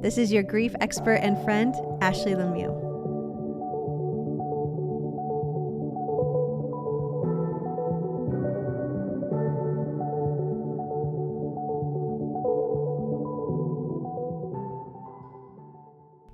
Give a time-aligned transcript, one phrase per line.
[0.00, 2.86] This is your grief expert and friend, Ashley LeMieux.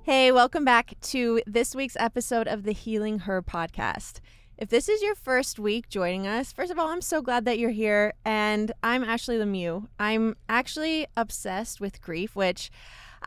[0.03, 4.19] Hey, welcome back to this week's episode of the Healing Her podcast.
[4.59, 7.57] If this is your first week joining us, first of all, I'm so glad that
[7.57, 8.13] you're here.
[8.23, 9.87] And I'm Ashley LeMieux.
[9.99, 12.69] I'm actually obsessed with grief, which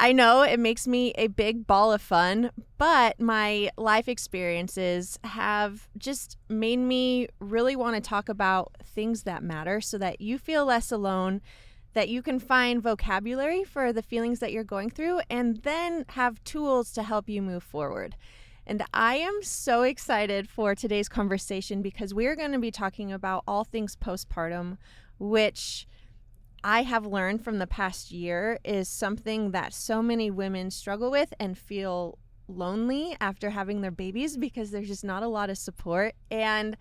[0.01, 5.89] I know it makes me a big ball of fun, but my life experiences have
[5.99, 10.65] just made me really want to talk about things that matter so that you feel
[10.65, 11.41] less alone,
[11.95, 16.45] that you can find vocabulary for the feelings that you're going through, and then have
[16.45, 18.15] tools to help you move forward.
[18.69, 23.43] And I am so excited for today's conversation because we're going to be talking about
[23.49, 24.77] all things postpartum,
[25.19, 25.89] which
[26.65, 31.33] I have learned from the past year is something that so many women struggle with
[31.39, 36.15] and feel lonely after having their babies because there's just not a lot of support.
[36.31, 36.77] And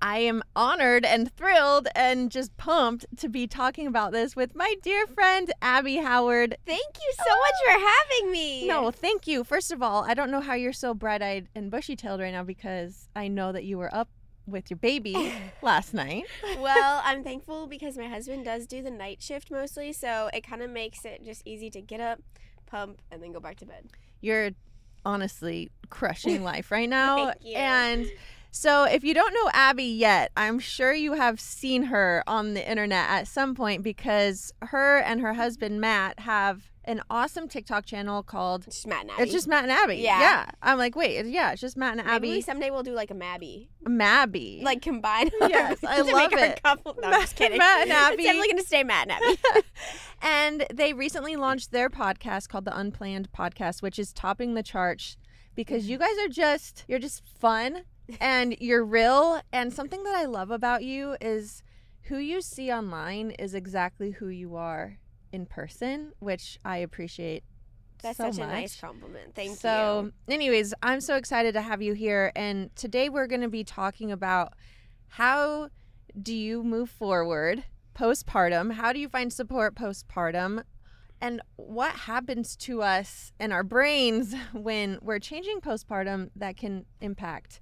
[0.00, 4.74] I am honored and thrilled and just pumped to be talking about this with my
[4.82, 6.56] dear friend Abby Howard.
[6.66, 7.38] Thank you so oh.
[7.40, 7.96] much for oh.
[7.96, 8.66] having me.
[8.68, 9.42] No, thank you.
[9.42, 12.32] First of all, I don't know how you're so bright eyed and bushy tailed right
[12.32, 14.08] now because I know that you were up
[14.50, 15.32] with your baby
[15.62, 16.24] last night.
[16.58, 20.62] well, I'm thankful because my husband does do the night shift mostly, so it kind
[20.62, 22.20] of makes it just easy to get up,
[22.66, 23.88] pump, and then go back to bed.
[24.20, 24.50] You're
[25.04, 27.26] honestly crushing life right now.
[27.26, 27.56] Thank you.
[27.56, 28.06] And
[28.50, 32.68] so, if you don't know Abby yet, I'm sure you have seen her on the
[32.68, 38.22] internet at some point because her and her husband Matt have an awesome TikTok channel
[38.22, 39.22] called just Matt and Abby.
[39.22, 39.96] It's just Matt and Abby.
[39.96, 40.20] Yeah.
[40.20, 40.50] Yeah.
[40.62, 42.30] I'm like, wait, yeah, it's just Matt and Abby.
[42.30, 43.68] Maybe someday we'll do like a Mabby.
[43.86, 44.62] Mabby.
[44.62, 45.30] Like combine.
[45.40, 46.60] Yes, I to love make it.
[46.64, 46.96] Our couple.
[47.00, 47.58] No, I'm just kidding.
[47.58, 48.14] Matt and Abby.
[48.18, 49.66] It's definitely gonna stay Matt and Abby.
[50.22, 55.18] and they recently launched their podcast called the Unplanned Podcast, which is topping the charts
[55.54, 57.82] because you guys are just you're just fun
[58.20, 59.40] and you're real.
[59.52, 61.62] And something that I love about you is
[62.02, 64.98] who you see online is exactly who you are
[65.32, 67.44] in person, which I appreciate
[68.02, 68.48] that's so such much.
[68.48, 69.34] a nice compliment.
[69.34, 70.08] Thank so, you.
[70.08, 72.32] So, anyways, I'm so excited to have you here.
[72.36, 74.54] And today we're going to be talking about
[75.08, 75.70] how
[76.20, 77.64] do you move forward
[77.94, 78.72] postpartum?
[78.72, 80.62] How do you find support postpartum?
[81.20, 87.60] And what happens to us and our brains when we're changing postpartum that can impact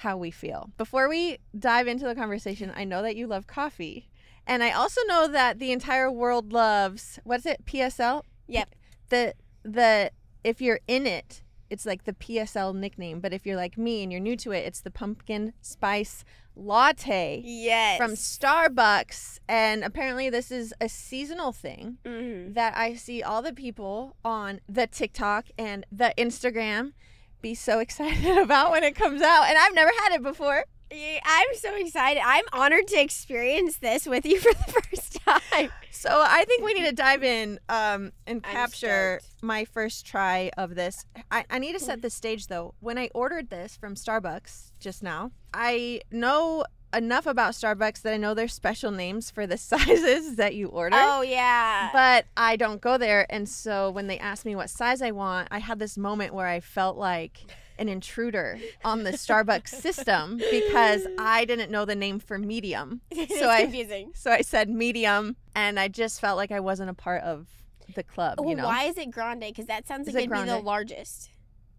[0.00, 0.70] how we feel?
[0.78, 4.08] Before we dive into the conversation, I know that you love coffee.
[4.46, 7.64] And I also know that the entire world loves what's it?
[7.66, 8.22] PSL?
[8.48, 8.74] Yep.
[9.10, 10.10] The the
[10.42, 13.20] if you're in it, it's like the PSL nickname.
[13.20, 16.24] But if you're like me and you're new to it, it's the pumpkin spice
[16.56, 17.42] latte.
[17.44, 17.98] Yes.
[17.98, 19.38] From Starbucks.
[19.48, 22.54] And apparently this is a seasonal thing mm-hmm.
[22.54, 26.92] that I see all the people on the TikTok and the Instagram
[27.40, 29.44] be so excited about when it comes out.
[29.48, 30.64] And I've never had it before.
[30.92, 32.20] I'm so excited.
[32.24, 35.70] I'm honored to experience this with you for the first time.
[35.92, 40.74] So I think we need to dive in um, and capture my first try of
[40.74, 41.04] this.
[41.30, 42.72] I, I need to set the stage though.
[42.80, 46.64] When I ordered this from Starbucks just now, I know
[46.94, 50.96] enough about Starbucks that I know there's special names for the sizes that you order.
[50.98, 51.90] Oh yeah.
[51.92, 55.48] But I don't go there and so when they asked me what size I want,
[55.50, 57.40] I had this moment where I felt like
[57.78, 63.00] an intruder on the Starbucks system because I didn't know the name for medium.
[63.40, 64.10] So I confusing.
[64.14, 67.48] So I said medium and I just felt like I wasn't a part of
[67.94, 68.64] the club, oh, you know.
[68.64, 69.54] Why is it grande?
[69.54, 71.30] Cuz that sounds Is like it it'd be the largest.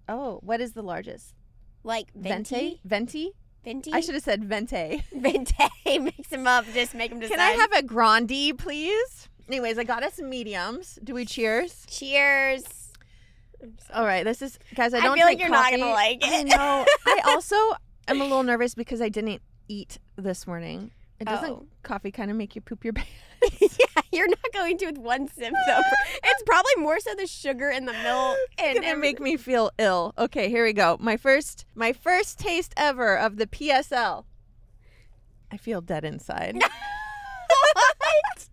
[0.09, 1.35] Oh, what is the largest?
[1.83, 2.55] Like venti?
[2.55, 2.81] Venti?
[2.83, 3.31] Venti?
[3.65, 5.03] I should have said venti.
[5.13, 5.55] Venti.
[5.99, 6.65] Mix them up.
[6.73, 7.35] Just make them decide.
[7.37, 9.29] Can I have a grande, please?
[9.47, 10.97] Anyways, I got us mediums.
[11.03, 11.85] Do we cheers?
[11.87, 12.63] Cheers.
[13.93, 14.93] All right, this is guys.
[14.93, 16.45] I I don't feel like you're not gonna like I it.
[16.47, 16.85] know.
[17.05, 17.55] I also
[18.07, 20.91] am a little nervous because I didn't eat this morning.
[21.19, 21.65] It doesn't Oh.
[21.83, 23.11] coffee kind of make you poop your pants?
[23.59, 25.81] yeah, you're not going to with one sip though.
[26.23, 29.71] it's probably more so the sugar in the milk and It's gonna make me feel
[29.77, 30.13] ill.
[30.17, 30.97] Okay, here we go.
[30.99, 34.25] My first, my first taste ever of the PSL.
[35.51, 36.55] I feel dead inside.
[36.61, 38.47] what?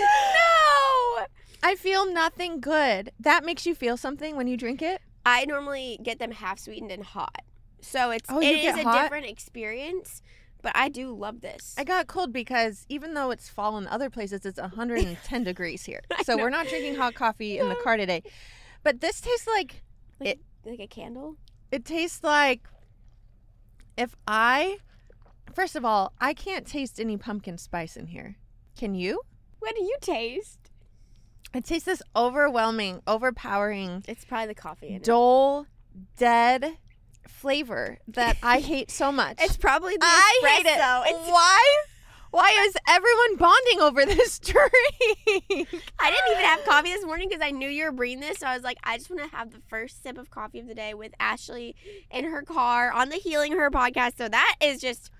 [0.00, 1.26] no.
[1.64, 3.12] I feel nothing good.
[3.20, 5.00] That makes you feel something when you drink it?
[5.24, 7.42] I normally get them half sweetened and hot.
[7.80, 9.02] So it's Oh, it is a hot?
[9.02, 10.22] different experience,
[10.62, 11.74] but I do love this.
[11.76, 16.00] I got cold because even though it's fall in other places, it's 110 degrees here.
[16.24, 16.42] So know.
[16.44, 18.22] we're not drinking hot coffee in the car today.
[18.82, 19.82] But this tastes like
[20.20, 21.36] like, it- like a candle.
[21.70, 22.62] it tastes like
[23.96, 24.78] if I
[25.52, 28.36] first of all, I can't taste any pumpkin spice in here.
[28.76, 29.20] Can you?
[29.58, 30.58] What do you taste?
[31.54, 35.04] It tastes this overwhelming, overpowering, It's probably the coffee in it.
[35.04, 35.66] dull,
[36.16, 36.78] dead
[37.28, 39.36] flavor that I hate so much.
[39.40, 40.78] It's probably the I hate it.
[40.78, 41.02] espresso.
[41.06, 41.82] It's, Why?
[42.30, 44.64] Why is everyone bonding over this drink?
[45.98, 48.38] I didn't even have coffee this morning because I knew you were bringing this.
[48.38, 50.66] So I was like, I just want to have the first sip of coffee of
[50.66, 51.76] the day with Ashley
[52.10, 54.16] in her car on the Healing Her podcast.
[54.16, 55.10] So that is just,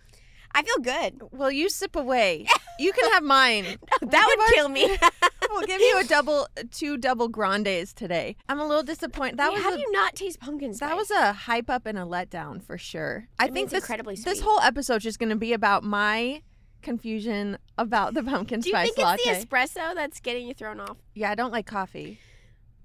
[0.54, 1.22] I feel good.
[1.32, 2.46] well, you sip away.
[2.78, 3.64] You can have mine.
[4.00, 4.96] That give would kill me.
[5.50, 8.36] We'll give you a double, two double grandes today.
[8.48, 9.36] I'm a little disappointed.
[9.36, 10.88] That Wait, was how a, do you not taste pumpkin spice?
[10.88, 13.28] that was a hype up and a letdown for sure.
[13.38, 15.84] I, I mean, think this incredibly this whole episode is just going to be about
[15.84, 16.40] my
[16.80, 18.82] confusion about the pumpkin spice latte.
[18.82, 19.40] Do you think it's latte.
[19.40, 20.96] the espresso that's getting you thrown off?
[21.14, 22.18] yeah, I don't like coffee.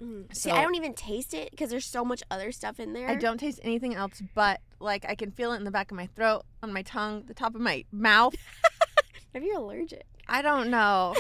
[0.02, 0.36] Mm.
[0.36, 3.10] See, I don't even taste it because there's so much other stuff in there.
[3.10, 5.98] I don't taste anything else but like I can feel it in the back of
[5.98, 8.36] my throat, on my tongue, the top of my mouth.
[9.34, 10.06] Maybe you're allergic.
[10.28, 11.16] I don't know.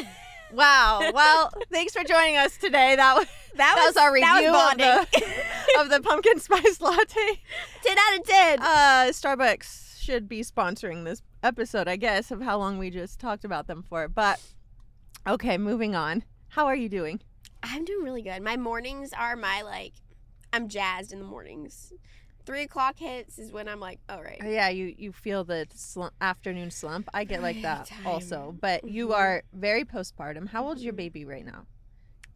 [0.53, 1.01] Wow.
[1.13, 2.95] Well, thanks for joining us today.
[2.95, 3.25] That was
[3.55, 7.41] That, that was our review was of the of the pumpkin spice latte.
[7.83, 8.59] ten out of ten.
[8.61, 13.43] Uh, Starbucks should be sponsoring this episode, I guess, of how long we just talked
[13.43, 14.07] about them for.
[14.07, 14.39] But
[15.27, 16.23] okay, moving on.
[16.49, 17.19] How are you doing?
[17.63, 18.41] I'm doing really good.
[18.41, 19.93] My mornings are my like,
[20.53, 21.93] I'm jazzed in the mornings.
[22.45, 24.41] Three o'clock hits is when I'm like, all right.
[24.41, 27.09] Oh, yeah, you you feel the slump, afternoon slump.
[27.13, 28.05] I get like that Time.
[28.05, 28.55] also.
[28.61, 29.15] But you Mhm.
[29.15, 30.47] are very postpartum.
[30.49, 30.97] How old's your Mhm.
[30.97, 31.65] baby right now?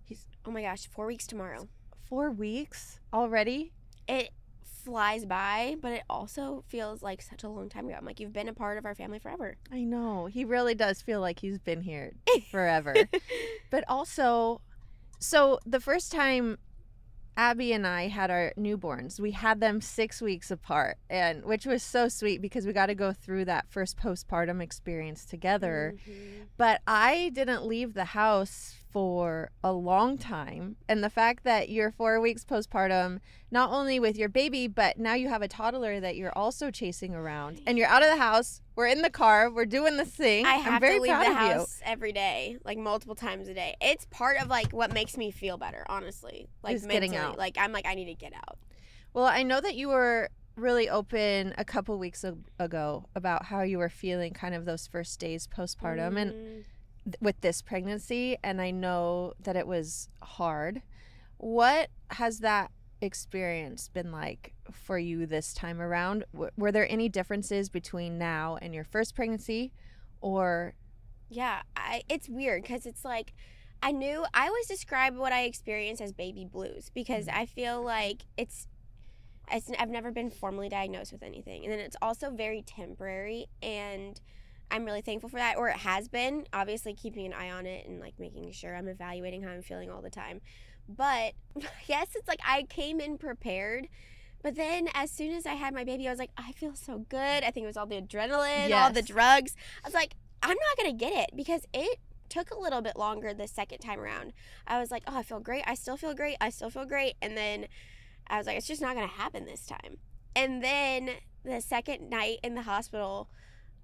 [0.03, 1.69] He's oh my gosh, four weeks tomorrow.
[2.03, 3.71] Four weeks already.
[4.07, 4.31] It
[4.65, 7.95] flies by, but it also feels like such a long time ago.
[7.97, 9.55] I'm like, you've been a part of our family forever.
[9.71, 12.13] I know he really does feel like he's been here
[12.51, 13.07] forever.
[13.71, 14.59] but also,
[15.21, 16.57] so the first time
[17.37, 21.81] Abby and I had our newborns, we had them six weeks apart, and which was
[21.81, 25.95] so sweet because we got to go through that first postpartum experience together.
[26.05, 26.47] Mhm.
[26.57, 31.91] But I didn't leave the house for a long time, and the fact that you're
[31.91, 36.15] four weeks postpartum, not only with your baby, but now you have a toddler that
[36.15, 38.61] you're also chasing around, and you're out of the house.
[38.75, 39.49] We're in the car.
[39.49, 40.45] We're doing this thing.
[40.45, 41.53] I I'm have very to leave proud the of you.
[41.59, 43.75] house every day, like multiple times a day.
[43.81, 46.49] It's part of like what makes me feel better, honestly.
[46.63, 47.37] Like Is getting out.
[47.37, 48.57] Like I'm like I need to get out.
[49.13, 52.25] Well, I know that you were really open a couple weeks
[52.59, 56.63] ago about how you were feeling kind of those first days postpartum and Mm.
[57.05, 60.81] Th- with this pregnancy and I know that it was hard.
[61.37, 62.71] What has that
[63.01, 66.25] experience been like for you this time around?
[66.33, 69.73] W- were there any differences between now and your first pregnancy
[70.21, 70.75] or
[71.29, 73.33] Yeah, I, it's weird because it's like
[73.81, 77.33] I knew I always describe what I experienced as baby blues because Mm-hmm.
[77.33, 78.67] I feel like it's,
[79.51, 84.19] it's I've never been formally diagnosed with anything, and then it's also very temporary, and
[84.71, 86.45] I'm really thankful for that, or it has been.
[86.53, 89.91] Obviously, keeping an eye on it and like making sure I'm evaluating how I'm feeling
[89.91, 90.41] all the time.
[90.87, 91.33] But
[91.87, 93.87] yes, it's like I came in prepared.
[94.43, 97.05] But then, as soon as I had my baby, I was like, I feel so
[97.09, 97.43] good.
[97.43, 99.55] I think it was all the adrenaline, all the drugs.
[99.83, 101.99] I was like, I'm not gonna get it because it
[102.29, 104.33] took a little bit longer the second time around.
[104.65, 105.63] I was like, oh, I feel great.
[105.67, 106.37] I still feel great.
[106.41, 107.15] I still feel great.
[107.21, 107.67] And then
[108.27, 109.97] I was like, it's just not gonna happen this time.
[110.35, 111.11] And then
[111.43, 113.29] the second night in the hospital,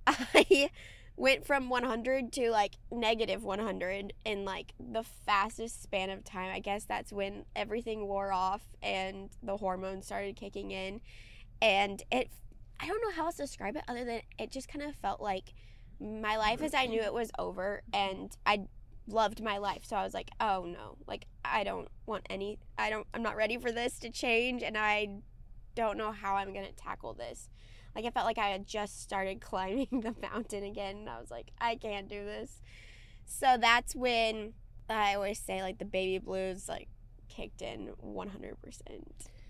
[0.07, 0.69] I
[1.17, 6.51] went from 100 to like negative 100 in like the fastest span of time.
[6.53, 11.01] I guess that's when everything wore off and the hormones started kicking in.
[11.61, 12.29] And it,
[12.79, 15.19] I don't know how else to describe it other than it just kind of felt
[15.19, 15.53] like
[15.99, 18.67] my life as I knew it was over and I
[19.07, 19.85] loved my life.
[19.85, 23.35] So I was like, oh no, like I don't want any, I don't, I'm not
[23.35, 25.21] ready for this to change and I
[25.73, 27.49] don't know how I'm going to tackle this.
[27.97, 31.31] Like I felt like I had just started climbing the mountain again and I was
[31.31, 32.61] like, I can't do this.
[33.25, 34.53] So that's when
[34.87, 36.89] I always say like the baby blues like
[37.27, 38.53] kicked in 100%.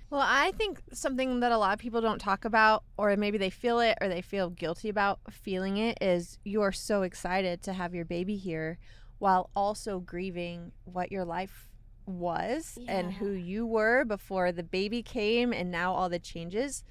[0.09, 3.49] Well, I think something that a lot of people don't talk about, or maybe they
[3.49, 7.73] feel it or they feel guilty about feeling it, is you are so excited to
[7.73, 8.77] have your baby here
[9.19, 11.69] while also grieving what your life
[12.05, 16.85] was and who you were before the baby came, and now all the changes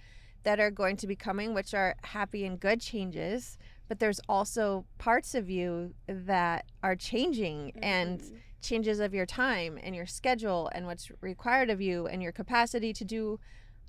[0.47, 3.59] that are going to be coming, which are happy and good changes.
[3.89, 8.43] But there's also parts of you that are changing and Mhm.
[8.63, 12.93] changes of your time and your schedule and what's required of you and your capacity
[12.95, 13.41] to do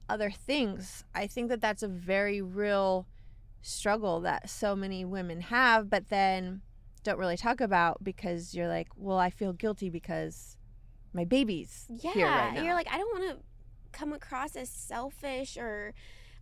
[0.10, 1.04] other things.
[1.16, 3.08] I think that that's a very real
[3.62, 6.62] struggle that so many women have, but then
[7.04, 10.58] don't really talk about because you're like, well, I feel guilty because
[11.14, 12.64] my baby's yeah, here right now.
[12.64, 13.46] you're like, I don't want to
[13.92, 15.94] come across as selfish or,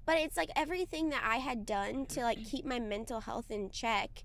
[0.06, 3.70] but it's like everything that I had done to like keep my mental health in
[3.70, 4.24] check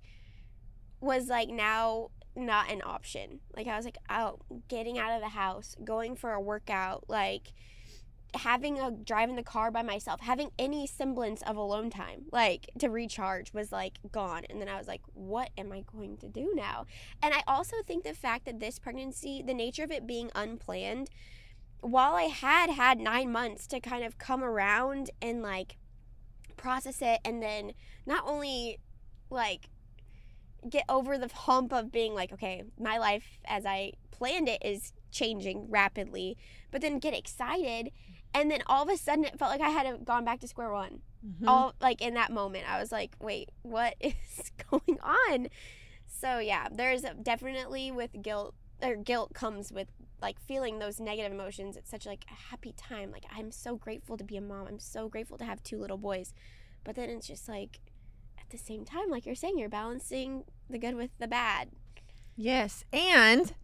[1.00, 3.40] was like now not an option.
[3.56, 7.52] Like I was like out, getting out of the house, going for a workout, like
[8.34, 12.88] having a driving the car by myself, having any semblance of alone time, like to
[12.88, 14.44] recharge was like gone.
[14.48, 16.86] And then I was like, what am I going to do now?
[17.22, 21.10] And I also think the fact that this pregnancy, the nature of it being unplanned,
[21.80, 25.76] while I had had 9 months to kind of come around and like
[26.56, 27.72] process it and then
[28.06, 28.78] not only
[29.30, 29.70] like
[30.68, 34.92] get over the hump of being like, okay, my life as I planned it is
[35.10, 36.36] changing rapidly,
[36.70, 37.90] but then get excited.
[38.34, 40.72] And then all of a sudden, it felt like I had gone back to square
[40.72, 41.00] one.
[41.26, 41.48] Mhm.
[41.48, 45.48] All like in that moment, I was like, wait, what is going on?
[46.06, 49.88] So, yeah, there's definitely with guilt, or guilt comes with
[50.22, 51.76] like feeling those negative emotions.
[51.76, 53.10] It's such like a happy time.
[53.10, 54.66] Like, I'm so grateful to be a mom.
[54.66, 56.34] I'm so grateful to have two little boys.
[56.84, 57.80] But then it's just like,
[58.38, 61.70] at the same time, like you're saying, you're balancing the good with the bad.
[62.36, 63.54] Yes, and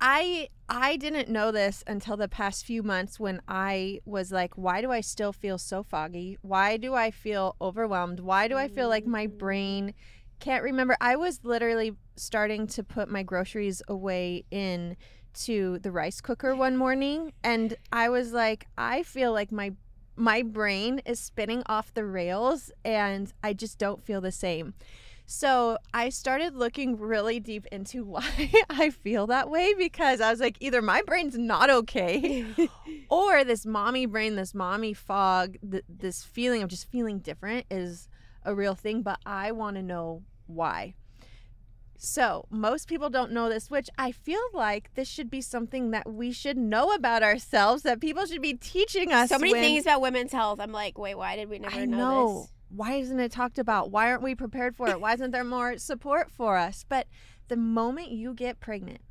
[0.00, 4.80] I I didn't know this until the past few months when I was like, why
[4.80, 6.38] do I still feel so foggy?
[6.42, 8.20] Why do I feel overwhelmed?
[8.20, 9.94] Why do I feel like my brain
[10.38, 10.96] can't remember?
[11.00, 14.96] I was literally starting to put my groceries away in
[15.34, 19.72] to the rice cooker one morning and I was like, I feel like my
[20.16, 24.74] my brain is spinning off the rails and I just don't feel the same.
[25.32, 30.40] So I started looking really deep into why I feel that way because I was
[30.40, 32.44] like, either my brain's not okay,
[33.08, 38.08] or this mommy brain, this mommy fog, th- this feeling of just feeling different is
[38.44, 40.94] a real thing, but I want to know why.
[42.02, 46.10] So, most people don't know this, which I feel like this should be something that
[46.10, 49.28] we should know about ourselves, that people should be teaching us.
[49.28, 50.60] so many when- things about women's health.
[50.60, 52.40] I'm like, wait, why did we never I know, know.
[52.40, 52.52] this?
[52.70, 53.90] Why isn't it talked about?
[53.90, 54.98] Why aren't we prepared for it?
[54.98, 56.86] Why isn't there more support for us?
[56.88, 57.06] But
[57.48, 59.02] the moment you get pregnant,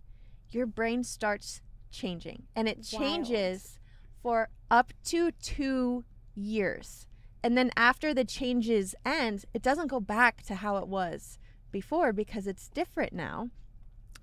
[0.49, 3.03] your brain starts changing and it Wild.
[3.03, 3.77] changes
[4.23, 7.05] for up to two years.
[7.43, 11.37] And then after the changes end, it doesn't go back to how it was
[11.71, 13.49] before because it's different now.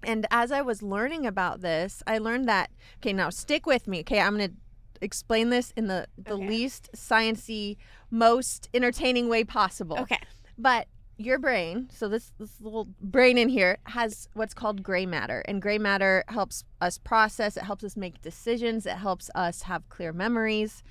[0.03, 4.01] And as I was learning about this, I learned that okay, now stick with me.
[4.01, 4.57] Okay, I'm going to
[5.01, 6.47] explain this in the the Okay.
[6.49, 7.77] least sciency,
[8.11, 9.99] most entertaining way possible.
[9.99, 10.19] Okay.
[10.59, 10.89] But
[11.19, 15.63] your brain, so this this little brain in here has what's called gray matter, and
[15.63, 17.57] gray matter helps us process.
[17.57, 18.87] It helps us make decisions.
[18.87, 20.83] It helps us have clear memories.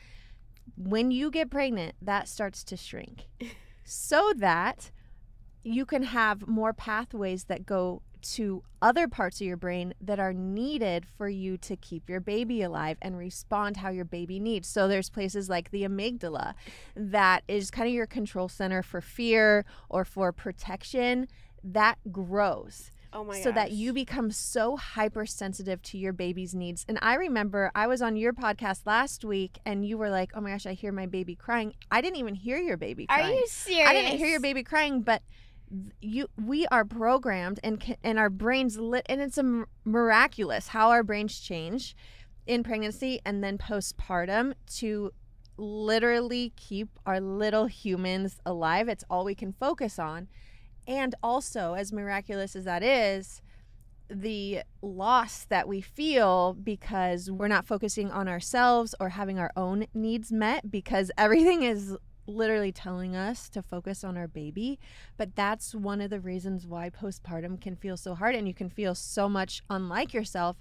[0.76, 3.28] When you get pregnant, that starts to shrink,
[3.84, 4.92] so that
[5.66, 10.34] you can have more pathways that go to other parts of your brain that are
[10.34, 14.68] needed for you to keep your baby alive and respond how your baby needs.
[14.68, 16.54] So there's places like the amygdala
[16.96, 21.28] that is kind of your control center for fear or for protection
[21.64, 26.84] that grows Oh my so that you become so hypersensitive to your baby's needs.
[26.90, 30.42] And I remember I was on your podcast last week and you were like, "Oh
[30.42, 33.38] my gosh, I hear my baby crying." I didn't even hear your baby Are crying.
[33.38, 33.88] you serious?
[33.88, 35.22] I didn't hear your baby crying, but
[36.02, 41.04] you we are programmed and and our brains lit and it's a miraculous how our
[41.04, 41.96] brains change
[42.46, 45.12] in pregnancy and then postpartum to
[45.58, 48.90] literally keep our little humans alive.
[48.90, 50.28] It's all we can focus on.
[50.88, 53.42] And also, as miraculous as that is,
[54.08, 59.88] the loss that we feel because we're not focusing on ourselves or having our own
[59.96, 64.80] needs met because everything is literally telling us to focus on our baby.
[65.18, 68.70] But that's one of the reasons why postpartum can feel so hard and you can
[68.70, 70.58] feel so much unlike yourself.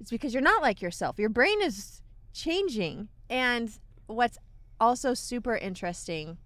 [0.00, 1.18] It's because you're not like yourself.
[1.18, 3.08] Your brain is changing.
[3.30, 3.70] And
[4.06, 4.38] what's
[4.80, 6.38] also super interesting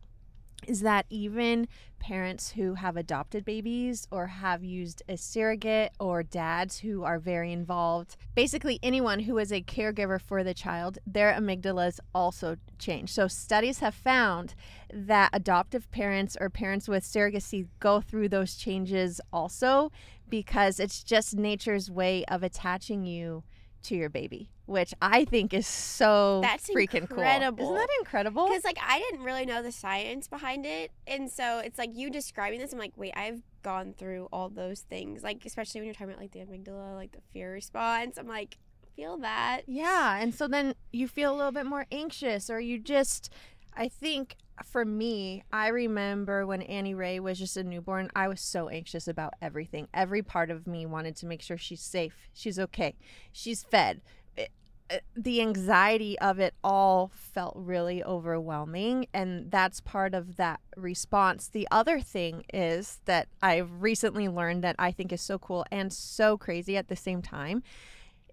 [0.67, 6.79] is that even parents who have adopted babies or have used a surrogate or dads
[6.79, 12.01] who are very involved, basically anyone who is a caregiver for the child, their amygdalas
[12.15, 13.11] also change.
[13.11, 14.55] So studies have found
[14.93, 19.93] that adoptive parents or parents with surrogacy go through those changes also
[20.29, 23.43] because it's just nature's way of attaching you
[23.83, 27.21] to your baby, which I think is so That's freaking cool.
[27.21, 28.49] Isn't that incredible?
[28.49, 32.11] Because like I didn't really know the science behind it, and so it's like you
[32.11, 32.73] describing this.
[32.73, 35.23] I'm like, wait, I've gone through all those things.
[35.23, 38.19] Like especially when you're talking about like the amygdala, like the fear response.
[38.19, 38.59] I'm like,
[38.97, 39.63] feel that.
[39.67, 43.33] Yeah, and so then you feel a little bit more anxious, or you just,
[43.77, 48.41] I think for me, I remember when Annie Ray was just a newborn, I was
[48.41, 49.89] so anxious about everything.
[49.95, 52.97] Every part of me wanted to make sure she's safe, she's okay,
[53.33, 54.01] she's fed.
[54.37, 54.51] It-
[54.89, 61.49] it- the anxiety of it all felt really overwhelming, and that's part of that response.
[61.49, 65.93] The other thing is that I've recently learned that I think is so cool and
[65.93, 67.63] so crazy at the same time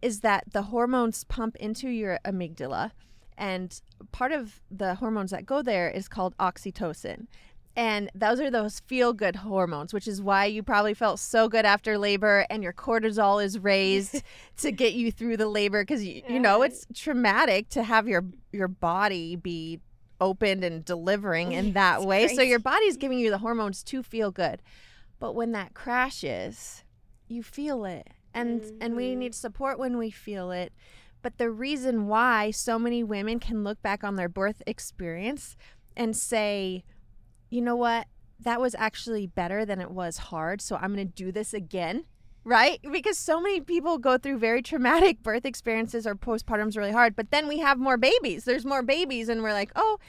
[0.02, 2.92] is that the hormones pump into your amygdala
[3.38, 3.80] and
[4.12, 7.28] part of the hormones that go there is called oxytocin.
[7.76, 11.64] And those are those feel good hormones which is why you probably felt so good
[11.64, 14.24] after labor and your cortisol is raised
[14.58, 18.26] to get you through the labor because you, you know it's traumatic to have your
[18.52, 19.80] your body be
[20.20, 22.28] opened and delivering in that way.
[22.30, 24.64] So your body's giving you the hormones to feel good.
[25.20, 26.84] But when that crashes
[27.28, 28.08] you feel it.
[28.34, 29.18] And and we Mhm.
[29.18, 30.72] need support when we feel it
[31.22, 35.56] but the reason why so many women can look back on their birth experience
[35.96, 36.84] and say
[37.50, 38.08] you know what?
[38.42, 42.06] That was actually better than it was hard so i'm going to do this again
[42.48, 42.80] right?
[42.94, 47.30] Because so many people go through very traumatic birth experiences or postpartum's really hard but
[47.30, 48.46] then we have more babies.
[48.46, 50.00] There's more babies and we're like oh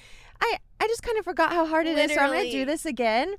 [0.40, 2.64] i i just kind of forgot how hard it is so i'm going to do
[2.64, 3.34] this again.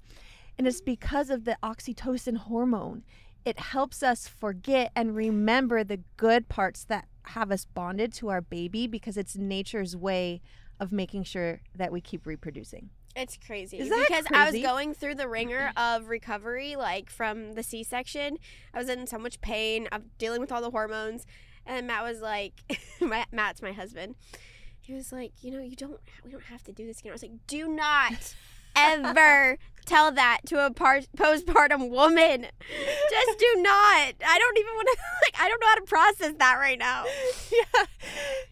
[0.57, 3.03] And it's because of the oxytocin hormone
[3.45, 8.41] it helps us forget and remember the good parts that have us bonded to our
[8.41, 10.41] baby because it's nature's way
[10.79, 12.89] of making sure that we keep reproducing.
[13.15, 17.53] It's crazy Is that because I was going through the ringer of recovery, like from
[17.53, 18.37] the C-section.
[18.73, 19.87] I was in so much pain.
[19.91, 21.25] I'm dealing with all the hormones,
[21.65, 22.53] and Matt was like,
[23.31, 24.15] "Matt's my husband."
[24.79, 25.99] He was like, "You know, you don't.
[26.23, 28.35] We don't have to do this again." I was like, "Do not
[28.75, 29.57] ever
[29.89, 32.45] tell that to a par- postpartum woman.
[33.09, 34.13] Just do not.
[34.25, 34.97] I don't even want to.
[35.19, 37.03] Like, I don't know how to process that right now."
[37.51, 37.83] yeah.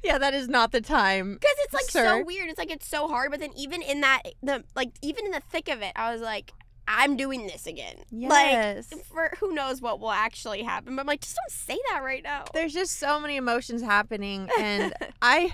[0.04, 1.36] Yeah, that is not the time.
[1.36, 2.04] Because it's like Sir.
[2.04, 2.50] so weird.
[2.50, 3.32] It's like it's so hard.
[3.32, 6.22] But then even in that, the like even in the thick of it, I was
[6.22, 6.52] like,
[6.88, 7.96] I'm doing this again.
[8.12, 8.92] Yes.
[8.92, 10.96] Like for who knows what will actually happen.
[10.96, 12.46] But I'm like, just don't say that right now.
[12.54, 15.54] There's just so many emotions happening and I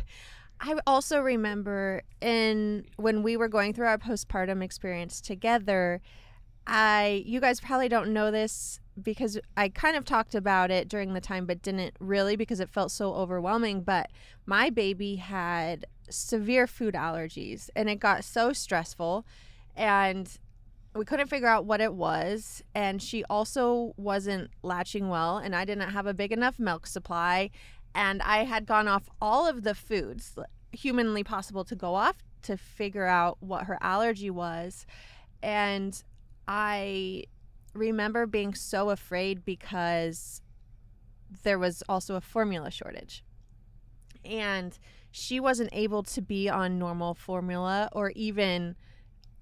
[0.66, 6.02] I also remember in when we were going through our postpartum experience together,
[6.66, 11.14] I you guys probably don't know this because I kind of talked about it during
[11.14, 14.10] the time but didn't really because it felt so overwhelming, but
[14.46, 19.26] my baby had severe food allergies and it got so stressful
[19.76, 20.40] and
[20.96, 25.66] we couldn't figure out what it was and she also wasn't latching well and I
[25.66, 27.50] didn't have a big enough milk supply
[27.96, 30.36] and I had gone off all of the foods
[30.72, 34.86] humanly possible to go off to figure out what her allergy was.
[35.42, 36.02] And
[36.48, 37.26] I
[37.74, 40.42] remember being so afraid because
[41.44, 43.24] there was also a formula shortage.
[44.24, 44.78] And
[45.12, 48.76] she wasn't able to be on normal formula or even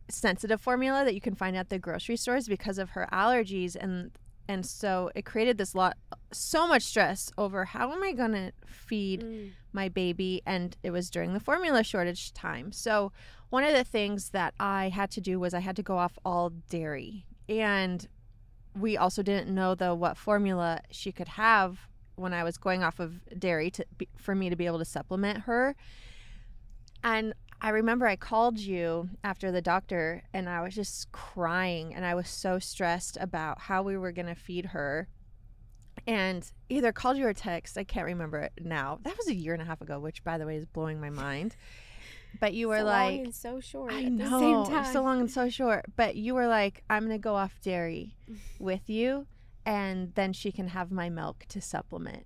[0.09, 3.75] sensitive formula that you can find at the grocery stores because of her allergies.
[3.75, 4.11] And
[4.47, 5.97] and so it created this lot
[6.31, 9.51] so much stress over how am I going to feed Mm.
[9.73, 12.71] my baby and it was during the formula shortage time.
[12.71, 13.11] So
[13.49, 16.17] one of the things that I had to do was I had to go off
[16.25, 18.07] all dairy and
[18.77, 21.79] we also didn't know though what formula she could have
[22.15, 24.85] when I was going off of dairy to be, for me to be able to
[24.85, 25.75] supplement her.
[27.03, 32.03] And I remember I called you after the doctor and I was just crying and
[32.03, 35.07] I was so stressed about how we were going to feed her.
[36.07, 38.99] And either called you or text, I can't remember it now.
[39.03, 41.11] That was a year and a half ago, which by the way is blowing my
[41.11, 41.55] mind.
[42.39, 44.93] But you were so like long and so short I at know, the same time.
[44.93, 45.85] so long and so short.
[45.95, 48.15] But you were like, I'm gonna go off dairy
[48.59, 49.27] with you,
[49.65, 52.25] and then she can have my milk to supplement,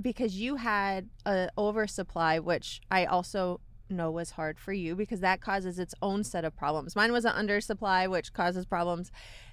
[0.00, 3.60] because you had a oversupply, which I also
[3.90, 6.96] know was hard for you because that causes its own set of problems.
[6.96, 9.10] Mine was an undersupply, which causes problems,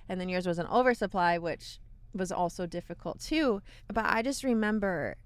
[0.10, 1.80] and then yours was an oversupply, which
[2.14, 3.62] was also difficult too.
[3.92, 5.18] But I just remember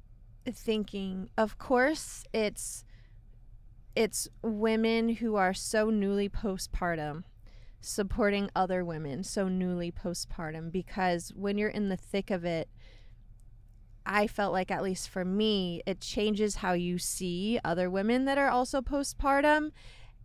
[0.51, 2.83] thinking, of course, it's
[3.95, 7.23] it's women who are so newly postpartum
[7.81, 12.69] supporting other women so newly postpartum because when you're in the thick of it
[14.09, 18.39] I felt like at least for me it changes how you see other women that
[18.39, 19.71] are also postpartum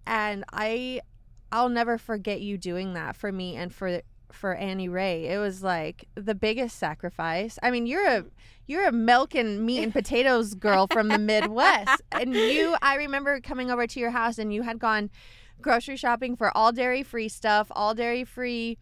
[0.07, 1.03] and I
[1.53, 4.01] I'll never forget you doing that for me and for
[4.33, 5.29] for Annie Ray.
[5.29, 7.59] It was like the biggest sacrifice.
[7.63, 8.25] I mean, you're a
[8.67, 12.03] you're a milk and meat and potatoes girl from the Midwest.
[12.13, 15.11] And you I remember coming over to your house and you had gone
[15.61, 18.79] grocery shopping for all dairy free stuff, all dairy free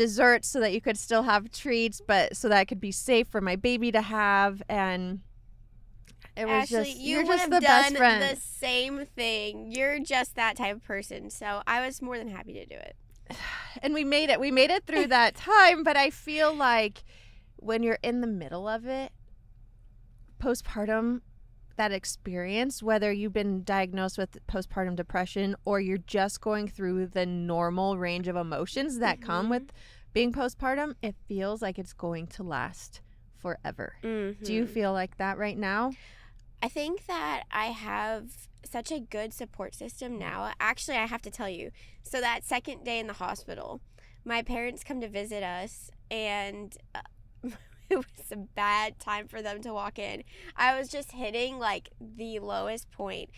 [0.00, 3.28] desserts so that you could still have treats, but so that it could be safe
[3.28, 5.20] for my baby to have and
[6.34, 8.22] it was Ashley, just you you're just the best friend.
[8.22, 9.70] the same thing.
[9.70, 11.28] You're just that type of person.
[11.28, 12.96] So I was more than happy to do it.
[13.82, 14.40] and we made it.
[14.40, 17.04] We made it through that time, but I feel like
[17.56, 19.12] when you're in the middle of it,
[20.42, 21.20] postpartum,
[21.80, 27.24] that experience, whether you've been diagnosed with postpartum depression or you're just going through the
[27.24, 29.50] normal range of emotions that come Mhm.
[29.50, 29.72] with
[30.12, 33.00] being postpartum, it feels like it's going to last
[33.38, 33.94] forever.
[34.02, 34.68] Do you Mhm.
[34.68, 35.92] feel like that right now?
[36.62, 40.52] I think that I have such a good support system now.
[40.60, 41.70] Actually, I have to tell you.
[42.02, 43.80] So that second day in the hospital,
[44.22, 47.00] my parents come to visit us, and uh,
[47.94, 50.22] it was a bad time for them to walk in.
[50.56, 53.30] I was just hitting like the lowest point,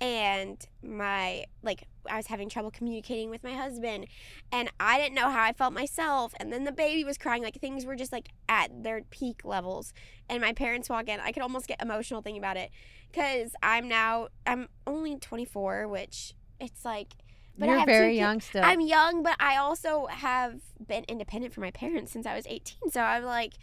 [0.00, 4.06] and my like I was having trouble communicating with my husband,
[4.52, 6.34] and I didn't know how I felt myself.
[6.38, 9.92] And then the baby was crying, like things were just like at their peak levels.
[10.28, 11.20] And my parents walk in.
[11.20, 12.70] I could almost get emotional thinking about it
[13.10, 17.14] because I'm now I'm only 24, which it's like.
[17.58, 18.62] But I you're have very ki- young still.
[18.62, 22.90] I'm young, but I also have been independent from my parents since I was 18.
[22.90, 23.54] So I'm like,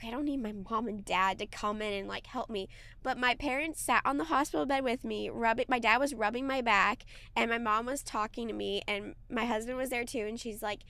[0.00, 2.68] okay, I don't need my mom and dad to come in and like help me.
[3.02, 5.66] But my parents sat on the hospital bed with me, rubbing.
[5.68, 7.04] My dad was rubbing my back,
[7.36, 10.26] and my mom was talking to me, and my husband was there too.
[10.26, 10.80] And she's like,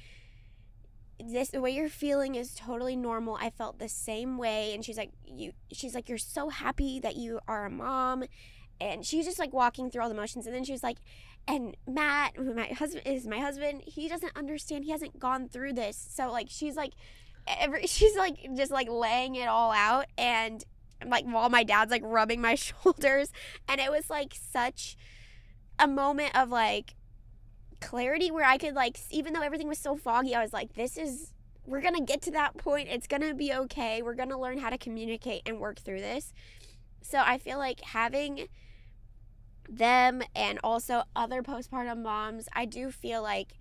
[1.19, 3.37] "This the way you're feeling is totally normal.
[3.41, 7.17] I felt the same way." And she's like, "You." She's like, "You're so happy that
[7.17, 8.25] you are a mom."
[8.81, 10.97] And she's just like walking through all the motions, and then she was like,
[11.47, 14.85] and Matt, my husband is my husband, he doesn't understand.
[14.85, 15.97] He hasn't gone through this.
[15.97, 16.93] So like she's like
[17.59, 20.65] every she's like just like laying it all out and
[21.07, 23.33] like while my dad's like rubbing my shoulders
[23.69, 24.97] and it was like such
[25.79, 26.95] a moment of like
[27.81, 30.97] clarity where I could like even though everything was so foggy, I was like this
[30.97, 31.33] is
[31.67, 32.89] we're going to get to that point.
[32.91, 34.03] It's going to be okay.
[34.03, 36.33] We're going to learn how to communicate and work through this.
[37.03, 38.49] So I feel like having
[39.69, 43.53] them and also other postpartum moms, I do feel like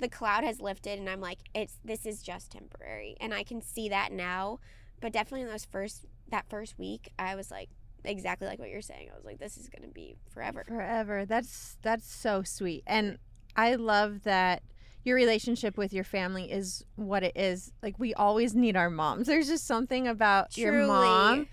[0.00, 3.62] the cloud has lifted and I'm like it's this is just temporary and I can
[3.62, 4.58] see that now.
[5.00, 7.68] But definitely in those first that first week, I was like
[8.04, 9.08] exactly like what you're saying.
[9.12, 10.64] I was like this is going to be forever.
[10.66, 11.24] Forever.
[11.24, 12.82] That's that's so sweet.
[12.86, 13.18] And
[13.56, 14.62] I love that
[15.02, 17.72] your relationship with your family is what it is.
[17.82, 19.26] Like we always need our moms.
[19.26, 21.48] There's just something about your mom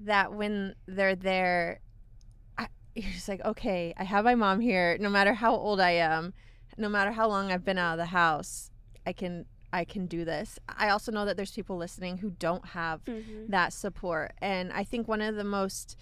[0.00, 1.80] that when they're there
[2.58, 5.92] I, you're just like, "Okay, I have my mom here no matter how old I
[5.92, 6.32] am,
[6.76, 8.70] no matter how long I've been out of the house.
[9.06, 12.66] I can I can do this." I also know that there's people listening who don't
[12.68, 13.48] have Mhm.
[13.48, 14.32] that support.
[14.40, 15.96] And I think one of the most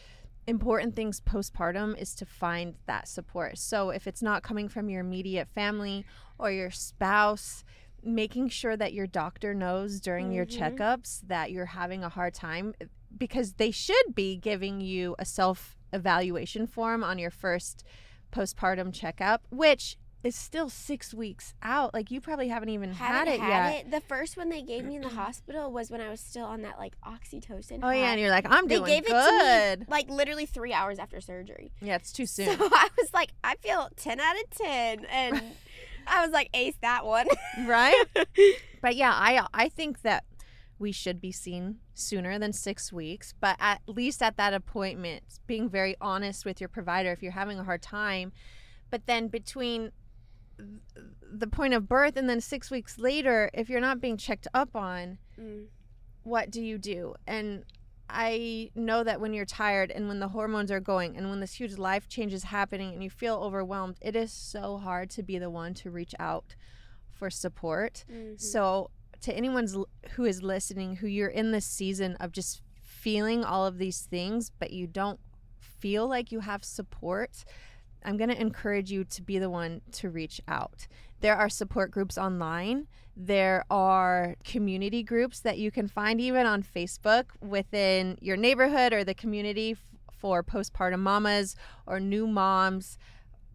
[0.47, 3.57] important things postpartum is to find that support.
[3.59, 6.05] So if it's not coming from your immediate family
[6.39, 7.65] or your spouse,
[8.03, 10.59] making sure that your doctor knows during your Mhm.
[10.77, 12.75] checkups that you're having a hard time
[13.17, 17.83] because they should be giving you a self evaluation form on your first
[18.31, 21.93] postpartum checkup, which is still six weeks out.
[21.95, 23.85] Like you probably haven't even had Haven't it had yet.
[23.87, 23.91] it.
[23.91, 26.63] The first one they gave me in the hospital was when I was still on
[26.63, 27.81] that like oxytocin.
[27.83, 29.75] Oh yeah, and you're like, I'm they doing gave it good.
[29.75, 31.71] to me like literally three hours after surgery.
[31.81, 32.47] Yeah, it's too soon.
[32.47, 35.43] So I was like, I feel ten out of ten, and
[36.07, 37.29] I was like, ace that one.
[37.67, 38.03] right?
[38.83, 40.25] But yeah, I I think that
[40.79, 45.71] we should be seen sooner than six weeks, but at least at that appointment, being
[45.71, 48.33] very honest with your provider if you're having a hard time.
[48.91, 49.93] But then between
[51.33, 54.75] the point of birth and then six weeks later, if you're not being checked up
[54.77, 55.67] on, Mm.
[56.23, 57.15] what do you do?
[57.27, 57.65] And
[58.09, 61.55] I know that when you're tired and when the hormones are going and when this
[61.55, 65.39] huge life change is happening and you feel overwhelmed, it is so hard to be
[65.39, 66.55] the one to reach out
[67.11, 68.05] for support.
[68.11, 68.41] Mhm.
[68.41, 68.91] So,
[69.23, 69.67] to anyone
[70.11, 74.51] who is listening, who you're in this season of just feeling all of these things,
[74.51, 75.19] but you don't
[75.59, 77.45] feel like you have support,
[78.05, 80.87] I'm going to encourage you to be the one to reach out.
[81.21, 82.87] There are support groups online.
[83.17, 89.05] There are community groups that you can find even on Facebook within your neighborhood or
[89.05, 89.79] the community f-
[90.19, 92.99] for postpartum mamas or new moms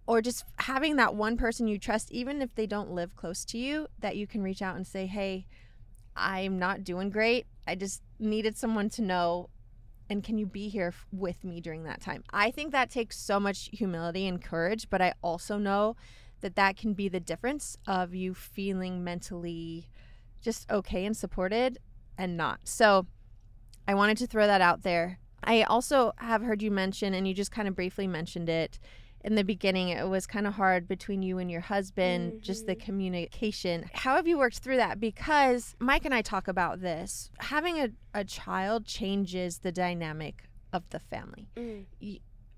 [0.08, 3.60] or just having that one person you trust, even if they don't live close to
[3.60, 5.46] you, that you can reach out and say, Hey,
[6.16, 7.46] I'm not doing great.
[7.68, 9.50] I just needed someone to know.
[10.10, 12.24] And can you be here f- with me during that time?
[12.32, 15.96] I think that takes so much humility and courage, but I also know
[16.42, 19.90] that that can be the difference of you feeling mentally
[20.42, 21.78] just okay and supported
[22.18, 22.62] and not.
[22.64, 23.06] So
[23.88, 25.20] I wanted to throw that out there.
[25.44, 28.80] I also have heard you mention, and you just kind of briefly mentioned it
[29.22, 32.76] in the beginning, it was kind of hard between you and your husband, just the
[32.76, 32.80] Mhm.
[32.80, 33.90] communication.
[33.94, 35.00] How have you worked through that?
[35.00, 37.30] Because Mike and I talk about this.
[37.40, 41.86] Having a, a child changes the dynamic of the family Mm.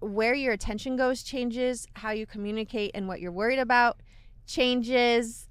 [0.01, 4.01] where your attention goes changes, how you communicate and what you're worried about
[4.45, 5.47] changes.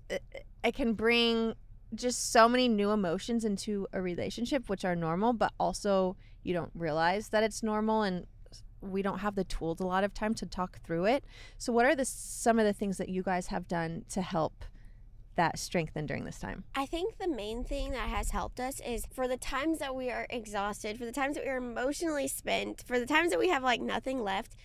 [0.62, 1.54] It can bring
[1.94, 6.70] just so many new emotions into a relationship, which are normal, but also you don't
[6.74, 8.26] realize that it's normal and
[8.80, 11.24] we don't have the tools a lot of time to talk through it.
[11.58, 14.64] So what are the some of the things that you guys have done to help
[15.36, 16.64] that strengthen during this time?
[16.74, 20.10] I think the main thing that has helped us is for the times that we
[20.10, 23.48] are exhausted, for the times that we are emotionally spent, for the times that we
[23.48, 24.56] have like nothing left,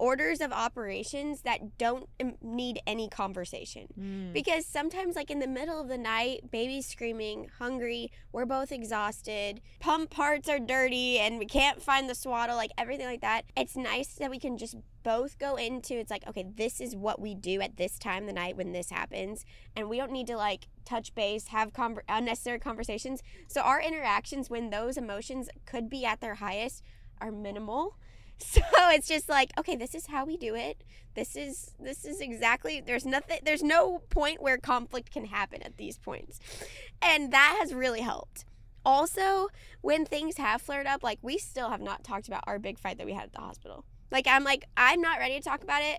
[0.00, 2.08] orders of operations that don't
[2.42, 3.86] need any conversation.
[3.94, 4.32] Hmm.
[4.32, 9.60] Because sometimes, like in the middle of the night, baby's screaming, hungry, we're both exhausted,
[9.78, 13.44] pump parts are dirty, and we can't find the swaddle, like everything like that.
[13.56, 17.20] It's nice that we can just both go into it's like, okay, this is what
[17.20, 19.44] we do at this time of the night when this happens.
[19.76, 23.22] And we don't need to like touch base, have conver- unnecessary conversations.
[23.48, 26.82] So our interactions when those emotions could be at their highest
[27.20, 27.96] are minimal.
[28.50, 30.82] So it's just like, okay, this is how we do it.
[31.14, 35.76] This is this is exactly there's nothing there's no point where conflict can happen at
[35.76, 36.38] these points.
[37.02, 38.44] And that has really helped.
[38.84, 39.48] Also,
[39.82, 42.98] when things have flared up, like we still have not talked about our big fight
[42.98, 43.84] that we had at the hospital.
[44.10, 45.98] Like I'm like I'm not ready to talk about it.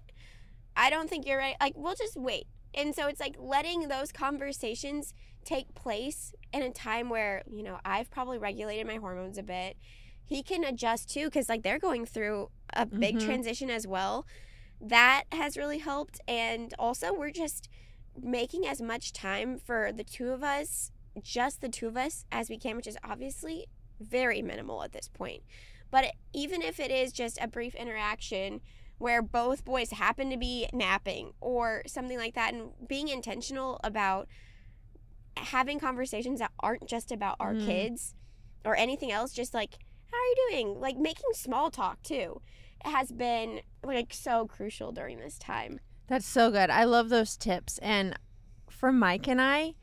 [0.76, 1.56] I don't think you're ready.
[1.62, 2.48] Like we'll just wait.
[2.74, 7.80] And so it's like letting those conversations take place in a time where, you know,
[7.84, 9.78] I've probably regulated my hormones a bit
[10.32, 13.26] he can adjust too because like they're going through a big Mhm.
[13.26, 14.26] transition as well
[14.80, 17.68] that has really helped and also we're just
[18.22, 20.92] making as much time for the two of us
[21.22, 23.66] just the two of us as we can which is obviously
[24.00, 25.44] very minimal at this point
[25.92, 28.62] but even if it is just a brief interaction
[29.00, 34.30] where both boys happen to be napping or something like that and being intentional about
[35.38, 37.66] having conversations that aren't just about our Mhm.
[37.66, 38.16] kids
[38.64, 39.78] or anything else just like
[40.12, 42.42] how are you doing like making small talk too
[42.84, 46.70] has been like so crucial during this time That's so good.
[46.70, 47.78] I love those tips.
[47.78, 48.20] And
[48.70, 49.76] for Mike and I,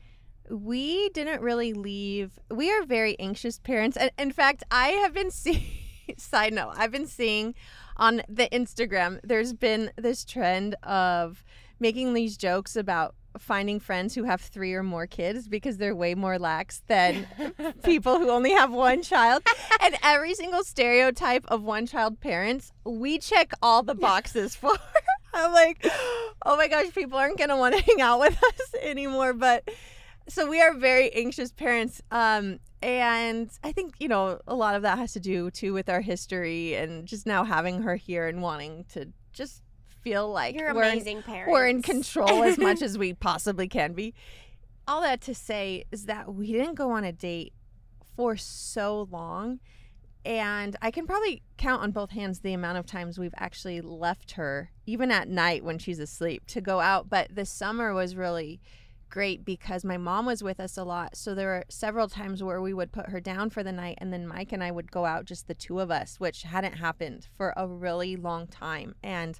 [0.47, 2.37] we didn't really leave.
[2.51, 3.97] We are very anxious parents.
[3.97, 5.63] And in fact, I have been seeing,
[6.17, 7.55] side note, I've been seeing
[7.97, 11.43] on the Instagram, there's been this trend of
[11.79, 16.15] making these jokes about finding friends who have three or more kids because they're way
[16.15, 17.27] more lax than
[17.83, 19.43] people who only have one child.
[19.81, 24.75] and every single stereotype of one child parents, we check all the boxes for.
[25.33, 25.85] I'm like,
[26.45, 29.33] oh my gosh, people aren't going to want to hang out with us anymore.
[29.33, 29.69] But
[30.27, 32.01] so we are very anxious parents.
[32.11, 35.89] Um, and I think, you know, a lot of that has to do too with
[35.89, 39.61] our history and just now having her here and wanting to just
[40.01, 43.67] feel like you're we're in- amazing parents we're in control as much as we possibly
[43.67, 44.13] can be.
[44.87, 47.53] All that to say is that we didn't go on a date
[48.15, 49.59] for so long.
[50.25, 54.31] And I can probably count on both hands the amount of times we've actually left
[54.31, 57.09] her, even at night when she's asleep, to go out.
[57.09, 58.59] But this summer was really
[59.09, 61.15] great because my mom was with us a lot.
[61.15, 64.13] So there were several times where we would put her down for the night and
[64.13, 67.27] then Mike and I would go out, just the two of us, which hadn't happened
[67.35, 68.95] for a really long time.
[69.01, 69.39] And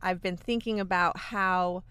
[0.00, 1.82] I've been thinking about how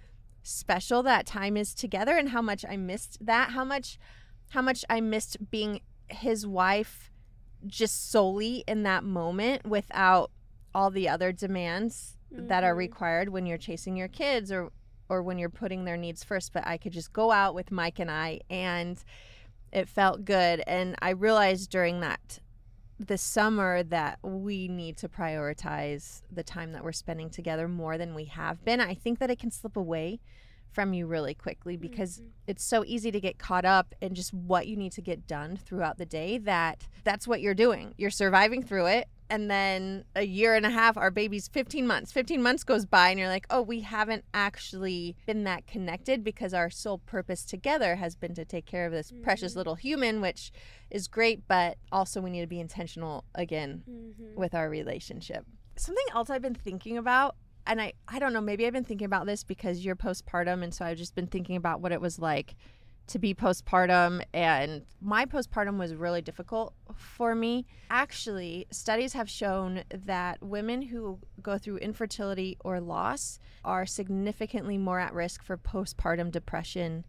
[0.43, 3.98] special that time is together and how much I missed that, how much
[4.52, 7.12] how much I missed being his wife
[7.65, 10.32] just solely in that moment without
[10.74, 12.78] all the other demands that are Mhm.
[12.78, 14.72] required when you're chasing your kids or
[15.10, 18.00] or when you're putting their needs first but I could just go out with Mike
[18.00, 19.02] and I and
[19.72, 22.39] it felt good and I realized during that
[22.99, 28.15] this summer that we need to prioritize the time that we're spending together more than
[28.15, 28.81] we have been.
[28.81, 30.19] I think that it can slip away
[30.71, 32.29] from you really quickly because Mhm.
[32.47, 35.57] it's so easy to get caught up in just what you need to get done
[35.57, 37.93] throughout the day that that's what you're doing.
[37.97, 42.11] You're surviving through it and then a year and a half our baby's 15 months
[42.11, 46.53] 15 months goes by and you're like oh we haven't actually been that connected because
[46.53, 49.57] our sole purpose together has been to take care of this precious Mhm.
[49.57, 50.51] little human which
[50.89, 54.35] is great but also we need to be intentional again Mhm.
[54.35, 57.35] with our relationship something else i've been thinking about
[57.65, 60.73] and i i don't know maybe i've been thinking about this because you're postpartum and
[60.73, 62.55] so i've just been thinking about what it was like
[63.08, 67.65] to be postpartum and my postpartum was really difficult for me.
[67.89, 75.00] Actually, studies have shown that women who go through infertility or loss are significantly more
[75.00, 77.06] at risk for postpartum depression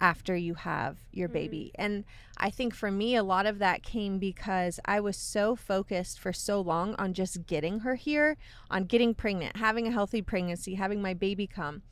[0.00, 1.32] after you have your Mm.
[1.32, 1.72] baby.
[1.76, 2.04] And
[2.36, 6.32] I think for me, a lot of that came because I was so focused for
[6.32, 8.36] so long on just getting her here,
[8.68, 11.82] on getting pregnant, having a healthy pregnancy, having my baby come,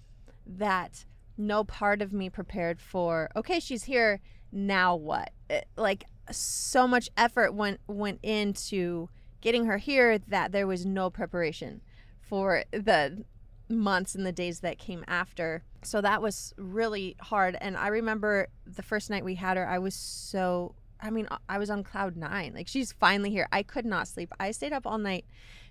[0.44, 1.04] that
[1.40, 4.20] no part of me prepared for, okay, she's here,
[4.52, 5.32] now what?
[5.48, 9.08] It- like so much effort went went into
[9.40, 11.80] getting her here that there was no preparation
[12.20, 13.24] for the
[13.68, 15.64] months and the days that came after.
[15.82, 17.56] So that was really hard.
[17.60, 21.58] And I remember the first night we had her, I was so, I mean, I
[21.58, 22.52] was on cloud nine.
[22.54, 23.48] Like, she's finally here.
[23.50, 24.32] I could not sleep.
[24.38, 25.24] I stayed up all night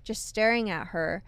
[0.04, 1.24] just staring at her.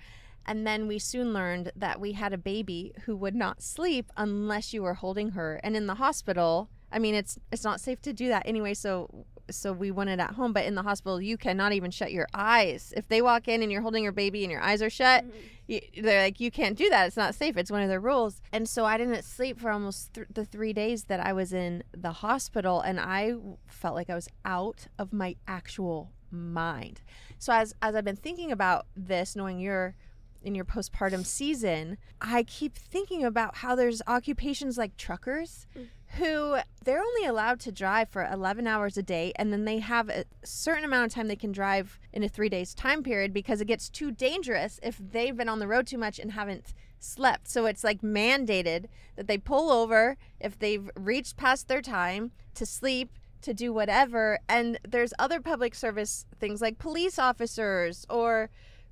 [0.45, 4.73] And then we soon learned that we had a baby who would not sleep unless
[4.73, 5.59] you were holding her.
[5.63, 8.73] And in the hospital, I mean, it's it's not safe to do that anyway.
[8.73, 12.27] So so we wanted at home, but in the hospital, you cannot even shut your
[12.33, 12.93] eyes.
[12.95, 15.31] If they walk in and you're holding your baby and your eyes are shut, Mhm.
[15.67, 17.07] you, they're like, you can't do that.
[17.07, 17.57] It's not safe.
[17.57, 18.41] It's one of their rules.
[18.53, 21.83] And so I didn't sleep for almost th- the three days that I was in
[21.91, 23.33] the hospital, and I
[23.67, 27.01] felt like I was out of my actual mind.
[27.37, 29.95] So as as I've been thinking about this, knowing you're
[30.41, 35.87] in your postpartum season, I keep thinking about how there's occupations like truckers Mm.
[36.17, 40.09] who they're only allowed to drive for 11 hours a day and then they have
[40.09, 43.61] a certain amount of time they can drive in a 3 days time period because
[43.61, 47.47] it gets too dangerous if they've been on the road too much and haven't slept.
[47.47, 52.65] So it's like mandated that they pull over if they've reached past their time to
[52.65, 58.51] sleep to do whatever and there's other public service things like police officers or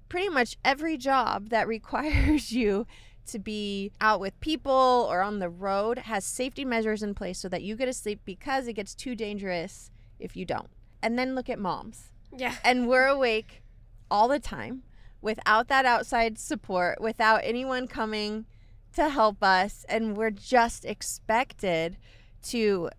[0.09, 2.85] pretty much every job that requires you
[3.27, 7.47] to be out with people or on the road has safety measures in place so
[7.47, 10.69] that you get to sleep because it gets too dangerous if you don't.
[11.01, 12.11] And then look at moms.
[12.35, 12.55] Yeah.
[12.63, 13.61] And we're awake
[14.09, 14.83] all the time
[15.21, 18.45] without that outside support, without anyone coming
[18.93, 19.85] to help us.
[19.87, 21.97] And we're just expected
[22.43, 22.89] to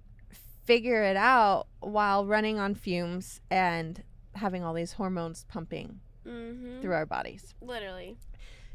[0.64, 4.04] figure it out while running on fumes and
[4.36, 6.80] having all these hormones pumping Mm-hmm.
[6.80, 7.54] through our bodies.
[7.60, 8.16] Literally.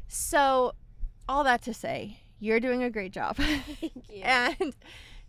[0.08, 0.72] So,
[1.28, 3.36] all that to say, you're doing a great job.
[3.80, 4.22] Thank you.
[4.22, 4.74] and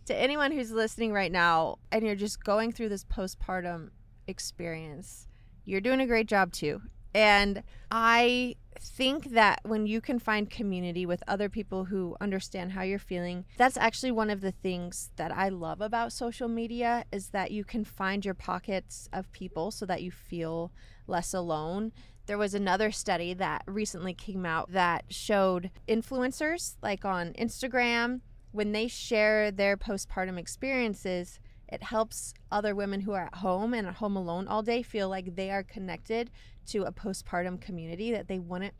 [0.06, 3.90] to anyone who's listening right now and you're just going through this postpartum
[4.26, 5.26] experience,
[5.64, 6.82] you're doing a great job too.
[7.14, 12.82] And I think that when you can find community with other people who understand how
[12.82, 17.30] you're feeling, that's actually one of the things that I love about social media is
[17.30, 20.70] that you can find your pockets of people so that you feel
[21.06, 21.92] less alone.
[22.28, 28.20] There was another study that recently came out that showed influencers like on Instagram
[28.52, 33.86] when they share their postpartum experiences, it helps other women who are at home and
[33.86, 36.30] at home alone all day feel like they are connected
[36.66, 38.74] to a postpartum community that they wouldn't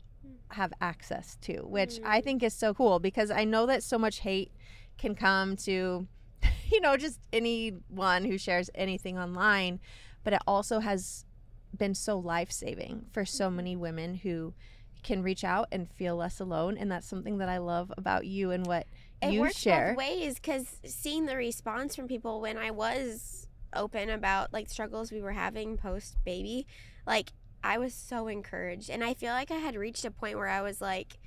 [0.51, 2.23] have access to, which I Mm.
[2.23, 4.51] think is so cool because I know that so much hate
[4.99, 6.07] can come to,
[6.71, 9.79] you know, just anyone who shares anything online,
[10.23, 11.25] but it also has
[11.75, 14.53] been so life saving for so many women who
[15.03, 16.77] can reach out and feel less alone.
[16.77, 18.85] And that's something that I love about you and what
[19.21, 19.89] it you works share.
[19.89, 25.11] both ways because seeing the response from people when I was open about like struggles
[25.11, 26.65] we were having post baby,
[27.05, 27.31] like
[27.63, 30.61] I was so encouraged, and I feel like I had reached a point where I
[30.61, 31.17] was like,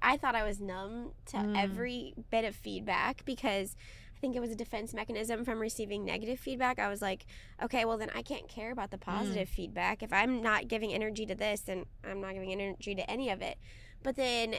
[0.00, 1.60] I thought I was numb to Mm.
[1.60, 3.76] every bit of feedback because.
[4.18, 6.80] I think it was a defense mechanism from receiving negative feedback.
[6.80, 7.24] I was like,
[7.62, 9.02] okay, well, then I can't care about the mm.
[9.02, 10.02] positive feedback.
[10.02, 13.42] If I'm not giving energy to this, then I'm not giving energy to any of
[13.42, 13.58] it.
[14.02, 14.56] But then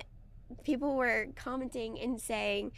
[0.64, 2.72] people were commenting and saying,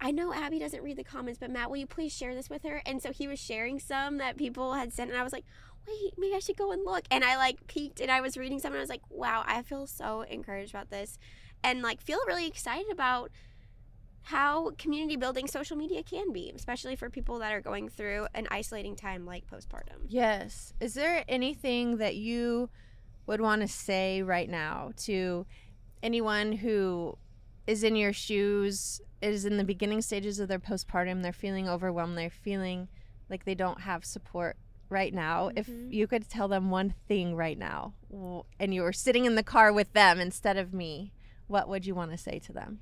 [0.00, 2.62] I know Abby doesn't read the comments, but Matt, will you please share this with
[2.62, 2.80] her?
[2.86, 5.44] And so he was sharing some that people had sent, and I was like,
[5.88, 7.06] wait, maybe I should go and look.
[7.10, 9.62] And I like peeked and I was reading some, and I was like, wow, I
[9.62, 11.18] feel so encouraged about this,
[11.64, 13.32] and like feel really excited about
[14.22, 18.46] how community building social media can be, especially for people that are going through an
[18.50, 20.04] isolating time like postpartum.
[20.08, 20.72] Yes.
[20.80, 22.68] Is there anything that you
[23.26, 25.46] would want to say right now to
[26.02, 27.16] anyone who
[27.66, 32.16] is in your shoes, is in the beginning stages of their postpartum, they're feeling overwhelmed,
[32.16, 32.88] they're feeling
[33.28, 34.56] like they don't have support
[34.88, 35.50] right now?
[35.54, 35.92] If Mhm.
[35.92, 37.94] you could tell them one thing right now
[38.58, 41.12] and you were sitting in the car with them instead of me,
[41.46, 42.80] what would you want to say to them?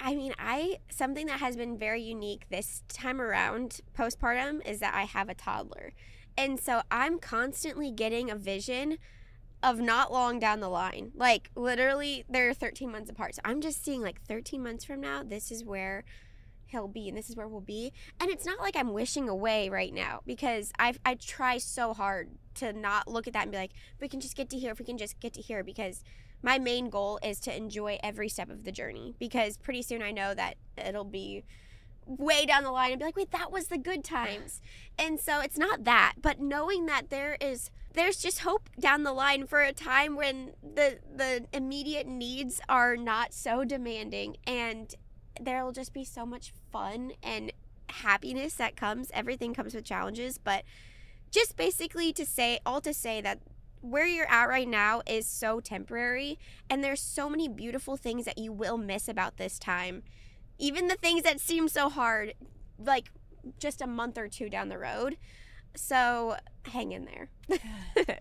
[0.00, 4.94] I mean, I something that has been very unique this time around postpartum is that
[4.94, 5.92] I have a toddler.
[6.36, 8.98] And so I'm constantly getting a vision
[9.62, 11.10] of not long down the line.
[11.16, 13.34] Like literally they're 13 months apart.
[13.34, 16.04] So I'm just seeing like 13 months from now this is where
[16.66, 17.92] he'll be and this is where we'll be.
[18.20, 22.30] And it's not like I'm wishing away right now because I I try so hard
[22.56, 24.78] to not look at that and be like, we can just get to here, if
[24.78, 26.04] we can just get to here because
[26.42, 30.10] my main goal is to enjoy every step of the journey because pretty soon I
[30.10, 31.44] know that it'll be
[32.06, 34.60] way down the line and be like, wait, that was the good times.
[34.98, 39.12] And so it's not that, but knowing that there is there's just hope down the
[39.12, 44.94] line for a time when the the immediate needs are not so demanding and
[45.40, 47.52] there'll just be so much fun and
[47.88, 49.10] happiness that comes.
[49.12, 50.64] Everything comes with challenges, but
[51.30, 53.40] just basically to say all to say that
[53.80, 58.38] where you're at right now is so temporary and there's so many beautiful things that
[58.38, 60.02] you will miss about this time.
[60.58, 62.34] Even the things that seem so hard
[62.78, 63.10] like
[63.58, 65.16] just a month or two down the road.
[65.74, 67.28] So hang in there.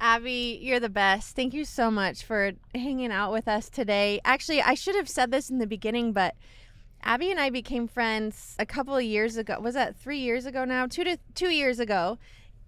[0.00, 1.36] Abby, you're the best.
[1.36, 4.20] Thank you so much for hanging out with us today.
[4.24, 6.34] Actually, I should have said this in the beginning, but
[7.02, 9.58] Abby and I became friends a couple of years ago.
[9.60, 10.86] Was that three years ago now?
[10.86, 12.18] Two to two years ago.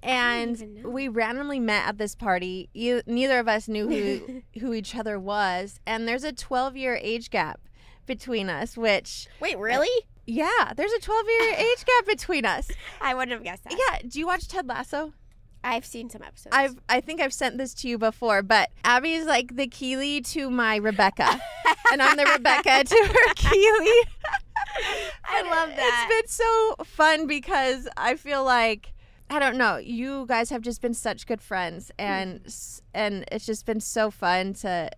[0.02, 2.68] And we randomly met at this party.
[2.72, 6.98] You, neither of us knew who who each other was, and there's a 12 year
[7.02, 7.60] age gap
[8.06, 8.76] between us.
[8.76, 10.06] Which, Wait, uh, really?
[10.26, 12.70] yeah, there's a 12 year age gap between us.
[13.00, 13.72] I wouldn't have guessed that.
[13.72, 15.12] Yeah, do you watch Ted Lasso?
[15.64, 16.54] I've seen some episodes.
[16.54, 20.20] I've I think I've sent this to you before, but Abby is like the Keeley
[20.22, 21.40] to my Rebecca,
[21.92, 23.92] and I'm the Rebecca to her Keeley.
[25.24, 26.06] I love that.
[26.10, 28.92] It's been so fun because I feel like
[29.30, 29.76] I don't know.
[29.76, 32.40] You guys have just been such good friends, and
[32.94, 34.90] and it's just been so fun to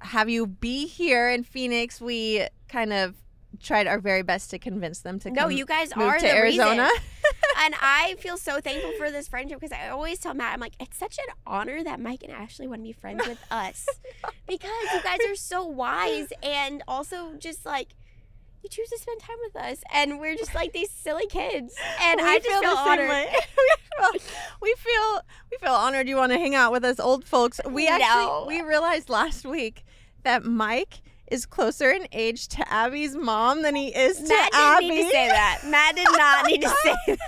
[0.00, 2.00] have you be here in Phoenix.
[2.00, 3.14] We kind of
[3.60, 6.34] tried our very best to convince them to no, come you guys are to the
[6.34, 6.82] Arizona.
[6.84, 7.02] reason.
[7.64, 10.74] and I feel so thankful for this friendship because I always tell Matt, I'm like,
[10.80, 13.86] it's such an honor that Mike and Ashley want to be friends with us
[14.46, 17.94] because you guys are so wise and also just like
[18.68, 22.26] choose to spend time with us, and we're just like these silly kids, and We
[22.28, 23.08] I feel, same honored.
[24.10, 24.20] we, feel,
[24.62, 27.60] we feel we feel honored you want to hang out with us old folks.
[27.68, 28.44] We actually No.
[28.46, 29.84] we realized last week
[30.22, 31.00] that Mike
[31.30, 34.88] is closer in age to Abby's mom than he is to Matt didn't Abby.
[34.88, 35.60] need to say that.
[35.66, 37.18] Matt did not need to say that.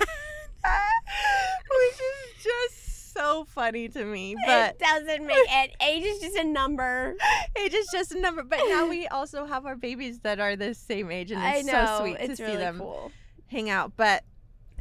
[1.69, 2.78] Which is just
[3.19, 4.35] so funny to me.
[4.45, 5.75] But it doesn't make it.
[5.81, 7.15] Age is just a number.
[7.55, 8.43] age is just a number.
[8.43, 11.85] But now we also have our babies that are the same age and it's know.
[11.85, 13.11] so sweet it's to really see them cool.
[13.47, 13.93] hang out.
[13.95, 14.23] But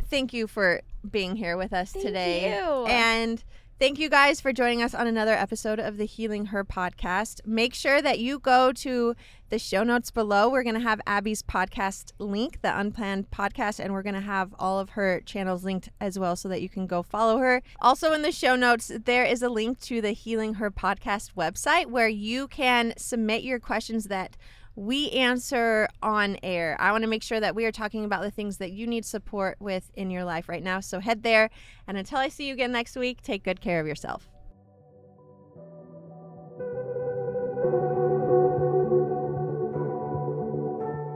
[0.09, 2.55] thank you for being here with us Thank today.
[2.55, 2.87] you.
[2.87, 3.43] And
[3.79, 7.47] thank you guys for joining us on another episode of the Healing Her podcast.
[7.47, 9.15] Make sure that you go to
[9.51, 10.49] the show notes below.
[10.49, 14.53] We're going to have Abby's podcast link, the Unplanned podcast, and we're going to have
[14.59, 17.63] all of her channels linked as well so that you can go follow her.
[17.81, 21.87] Also, in the show notes, there is a link to the Healing Her podcast website
[21.87, 24.37] where you can submit your questions that
[24.79, 26.77] we answer on air.
[26.79, 29.05] I want to make sure that we are talking about the things that you need
[29.05, 30.79] support with in your life right now.
[30.79, 31.51] So head there.
[31.89, 34.31] And until I see you again next week, take good care of yourself.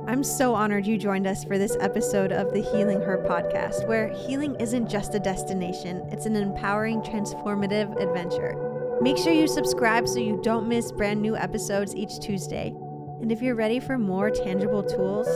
[0.09, 4.09] I'm so honored you joined us for this episode of the Healing Her podcast, where
[4.09, 8.99] healing isn't just a destination, it's an empowering, transformative adventure.
[9.01, 12.75] Make sure you subscribe so you don't miss brand new episodes each Tuesday.
[13.23, 15.29] And if you're ready for more tangible tools,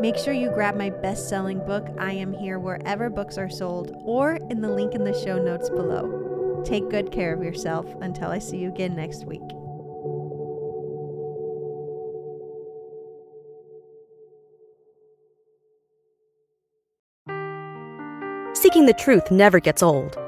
[0.00, 3.92] make sure you grab my best selling book, I Am Here, wherever books are sold,
[4.04, 6.62] or in the link in the show notes below.
[6.64, 9.42] Take good care of yourself until I see you again next week.
[18.54, 20.16] Seeking the truth never gets old.